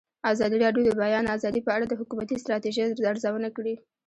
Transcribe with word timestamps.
ازادي 0.31 0.57
راډیو 0.65 0.83
د 0.85 0.89
د 0.95 0.99
بیان 1.03 1.25
آزادي 1.35 1.61
په 1.63 1.71
اړه 1.75 1.85
د 1.87 1.93
حکومتي 2.01 2.35
ستراتیژۍ 2.43 2.81
ارزونه 3.11 3.49
کړې. 3.57 3.73